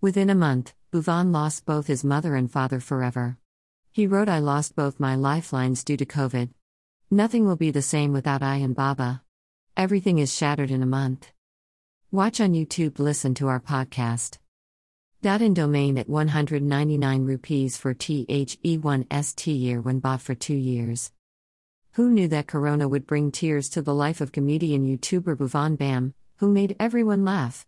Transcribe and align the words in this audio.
Within 0.00 0.30
a 0.30 0.34
month, 0.36 0.74
Bhuvan 0.92 1.32
lost 1.32 1.66
both 1.66 1.88
his 1.88 2.04
mother 2.04 2.36
and 2.36 2.48
father 2.48 2.78
forever. 2.78 3.36
He 3.90 4.06
wrote, 4.06 4.28
I 4.28 4.38
lost 4.38 4.76
both 4.76 5.00
my 5.00 5.16
lifelines 5.16 5.82
due 5.82 5.96
to 5.96 6.06
COVID. 6.06 6.50
Nothing 7.10 7.44
will 7.44 7.56
be 7.56 7.72
the 7.72 7.82
same 7.82 8.12
without 8.12 8.40
I 8.40 8.56
and 8.56 8.76
Baba. 8.76 9.22
Everything 9.76 10.20
is 10.20 10.32
shattered 10.32 10.70
in 10.70 10.84
a 10.84 10.86
month. 10.86 11.32
Watch 12.12 12.40
on 12.40 12.52
YouTube, 12.52 13.00
listen 13.00 13.34
to 13.34 13.48
our 13.48 13.58
podcast. 13.58 14.38
Dot 15.20 15.42
in 15.42 15.52
domain 15.52 15.98
at 15.98 16.08
199 16.08 17.24
rupees 17.24 17.76
for 17.76 17.92
THE1ST 17.92 19.60
year 19.60 19.80
when 19.80 19.98
bought 19.98 20.22
for 20.22 20.36
two 20.36 20.54
years. 20.54 21.10
Who 21.94 22.08
knew 22.08 22.28
that 22.28 22.46
Corona 22.46 22.88
would 22.88 23.04
bring 23.04 23.32
tears 23.32 23.68
to 23.70 23.82
the 23.82 23.94
life 23.94 24.20
of 24.20 24.30
comedian 24.30 24.86
YouTuber 24.86 25.36
Bhuvan 25.36 25.76
Bam, 25.76 26.14
who 26.36 26.48
made 26.48 26.76
everyone 26.78 27.24
laugh? 27.24 27.66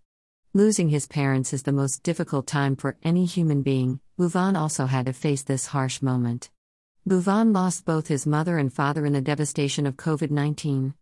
Losing 0.52 0.88
his 0.88 1.06
parents 1.06 1.52
is 1.52 1.62
the 1.62 1.70
most 1.70 2.02
difficult 2.02 2.44
time 2.48 2.74
for 2.74 2.96
any 3.04 3.24
human 3.24 3.62
being. 3.62 4.00
Bhuvan 4.18 4.58
also 4.58 4.86
had 4.86 5.06
to 5.06 5.12
face 5.12 5.44
this 5.44 5.66
harsh 5.66 6.02
moment. 6.02 6.50
Bhuvan 7.08 7.54
lost 7.54 7.84
both 7.84 8.08
his 8.08 8.26
mother 8.26 8.58
and 8.58 8.72
father 8.72 9.06
in 9.06 9.12
the 9.12 9.20
devastation 9.20 9.86
of 9.86 9.96
COVID 9.96 10.32
19. 10.32 10.94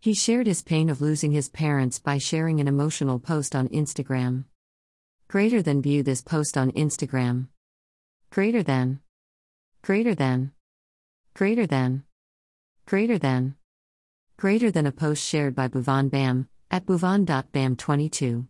He 0.00 0.12
shared 0.12 0.46
his 0.46 0.60
pain 0.60 0.90
of 0.90 1.00
losing 1.00 1.32
his 1.32 1.48
parents 1.48 1.98
by 1.98 2.18
sharing 2.18 2.60
an 2.60 2.68
emotional 2.68 3.18
post 3.18 3.56
on 3.56 3.68
Instagram. 3.68 4.44
Greater 5.28 5.62
than 5.62 5.80
view 5.80 6.02
this 6.02 6.20
post 6.20 6.58
on 6.58 6.70
Instagram. 6.72 7.48
Greater 8.28 8.62
than. 8.62 9.00
Greater 9.80 10.14
than. 10.14 10.52
Greater 11.32 11.66
than. 11.66 12.04
Greater 12.84 13.16
than. 13.16 13.54
Greater 14.36 14.70
than 14.70 14.86
a 14.86 14.92
post 14.92 15.26
shared 15.26 15.54
by 15.54 15.68
Bhuvan 15.68 16.10
Bam 16.10 16.50
at 16.70 16.84
bhuvan.bam22 16.84 18.46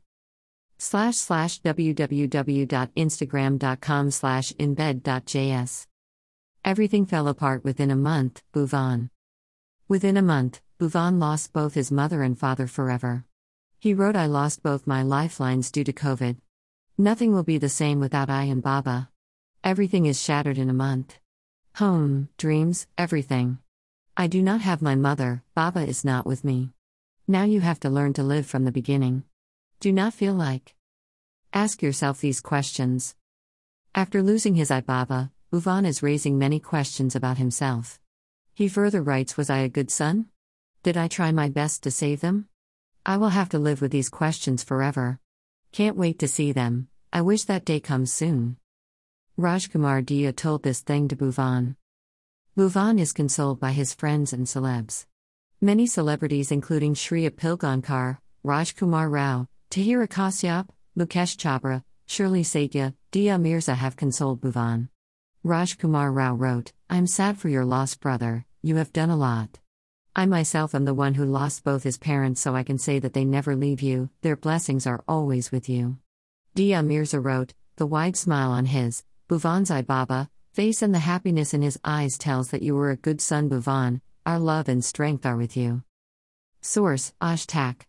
slash 0.81 1.17
slash 1.17 1.61
www.instagram.com 1.61 4.11
slash 4.11 4.53
embed.js. 4.55 5.87
Everything 6.65 7.07
fell 7.07 7.29
apart 7.29 7.63
within 7.65 7.91
a 7.91 7.97
month, 7.97 8.43
Bhuvan. 8.53 9.11
Within 9.89 10.17
a 10.17 10.23
month, 10.23 10.61
Bhuvan 10.79 11.21
lost 11.21 11.53
both 11.53 11.75
his 11.75 11.93
mother 11.93 12.23
and 12.23 12.39
father 12.39 12.67
forever. 12.67 13.27
He 13.79 13.93
wrote, 13.93 14.17
I 14.17 14.25
lost 14.27 14.63
both 14.63 14.87
my 14.87 15.03
lifelines 15.03 15.71
due 15.71 15.85
to 15.85 15.93
COVID. 15.93 16.39
Nothing 16.97 17.33
will 17.33 17.45
be 17.45 17.59
the 17.59 17.69
same 17.69 18.01
without 18.01 18.31
I 18.31 18.45
and 18.45 18.63
Baba. 18.63 19.11
Everything 19.63 20.07
is 20.07 20.23
shattered 20.23 20.57
in 20.59 20.71
a 20.71 20.75
month. 20.75 21.19
Home, 21.77 22.31
dreams, 22.39 22.87
everything. 22.97 23.59
I 24.17 24.27
do 24.27 24.43
not 24.43 24.63
have 24.63 24.81
my 24.81 24.97
mother, 24.97 25.43
Baba 25.55 25.81
is 25.81 26.05
not 26.05 26.27
with 26.27 26.45
me. 26.45 26.71
Now 27.29 27.45
you 27.45 27.61
have 27.61 27.81
to 27.81 27.91
learn 27.91 28.15
to 28.15 28.23
live 28.23 28.47
from 28.47 28.65
the 28.65 28.73
beginning. 28.73 29.25
Do 29.81 29.93
not 29.93 30.13
feel 30.13 30.35
like. 30.35 30.75
Ask 31.53 31.83
yourself 31.83 32.21
these 32.21 32.41
questions. 32.41 33.17
After 33.93 34.23
losing 34.23 34.55
his 34.55 34.71
Ibaba, 34.71 35.33
Bhuvan 35.53 35.85
is 35.85 36.01
raising 36.01 36.39
many 36.39 36.61
questions 36.61 37.17
about 37.17 37.39
himself. 37.39 37.99
He 38.55 38.69
further 38.69 39.03
writes 39.03 39.37
Was 39.37 39.51
I 39.51 39.59
a 39.59 39.69
good 39.69 39.91
son? 39.91 40.27
Did 40.85 40.97
I 40.97 41.09
try 41.09 41.33
my 41.33 41.49
best 41.49 41.83
to 41.83 41.91
save 41.91 42.21
them? 42.21 42.47
I 43.05 43.17
will 43.17 43.31
have 43.31 43.49
to 43.49 43.59
live 43.59 43.81
with 43.81 43.91
these 43.91 44.09
questions 44.09 44.63
forever. 44.63 45.19
Can't 45.73 45.97
wait 45.97 46.21
to 46.21 46.29
see 46.29 46.53
them, 46.53 46.87
I 47.13 47.23
wish 47.23 47.43
that 47.45 47.65
day 47.65 47.81
comes 47.81 48.13
soon. 48.13 48.57
Rajkumar 49.37 50.07
Dia 50.07 50.33
told 50.33 50.63
this 50.63 50.83
thing 50.83 51.09
to 51.09 51.17
Bhuvan. 51.17 51.75
Bhuvan 52.57 53.01
is 53.01 53.13
consoled 53.13 53.59
by 53.59 53.73
his 53.73 53.93
friends 53.93 54.33
and 54.33 54.47
celebs. 54.47 55.07
Many 55.61 55.89
celebrities, 55.89 56.53
including 56.53 56.95
Shriya 56.95 57.31
Pilgaonkar, 57.31 58.19
Rajkumar 58.45 59.11
Rao, 59.11 59.49
Tahira 59.69 60.07
Kashyap, 60.07 60.69
Mukesh 61.01 61.39
Chhabra, 61.39 61.83
Shirley 62.07 62.43
Setia, 62.43 62.93
Dia 63.11 63.39
Mirza 63.39 63.75
have 63.75 63.97
consoled 63.97 64.43
Bhuvan. 64.43 64.91
Rajkumar 65.43 66.15
Rao 66.15 66.35
wrote, 66.35 66.75
I'm 66.91 67.07
sad 67.07 67.39
for 67.39 67.49
your 67.49 67.65
loss, 67.65 67.95
brother, 67.95 68.45
you 68.61 68.77
have 68.77 68.93
done 68.93 69.09
a 69.09 69.17
lot. 69.17 69.61
I 70.15 70.27
myself 70.27 70.75
am 70.75 70.85
the 70.85 70.93
one 70.93 71.15
who 71.15 71.25
lost 71.25 71.65
both 71.65 71.85
his 71.85 71.97
parents, 71.97 72.43
so 72.43 72.55
I 72.55 72.65
can 72.65 72.77
say 72.77 72.99
that 72.99 73.15
they 73.15 73.25
never 73.25 73.57
leave 73.57 73.81
you, 73.81 74.11
their 74.21 74.37
blessings 74.37 74.87
are 74.87 75.03
always 75.09 75.51
with 75.51 75.71
you. 75.71 75.97
Dia 76.55 76.83
Mirza 76.83 77.19
wrote, 77.19 77.55
the 77.77 77.87
wide 77.87 78.15
smile 78.15 78.51
on 78.51 78.67
his, 78.67 79.03
Bhuvan's 79.27 79.71
Baba, 79.87 80.29
face 80.53 80.83
and 80.83 80.93
the 80.93 80.99
happiness 80.99 81.55
in 81.55 81.63
his 81.63 81.81
eyes 81.83 82.19
tells 82.19 82.51
that 82.51 82.63
you 82.63 82.75
were 82.75 82.91
a 82.91 82.97
good 82.97 83.23
son, 83.23 83.49
Bhuvan, 83.49 84.03
our 84.27 84.39
love 84.39 84.69
and 84.69 84.85
strength 84.85 85.25
are 85.25 85.39
with 85.39 85.57
you. 85.57 85.83
Source, 86.61 87.15
Ashtak. 87.23 87.87